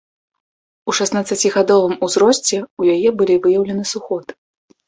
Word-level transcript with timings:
У 0.91 0.95
шаснаццацігадовым 0.99 1.93
узросце 2.07 2.57
ў 2.79 2.83
яе 2.97 3.09
былі 3.21 3.35
выяўлены 3.45 3.83
сухоты. 3.95 4.31